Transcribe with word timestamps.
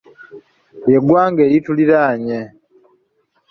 Ly'eggwanga 0.85 1.41
erituliraanye. 1.47 2.39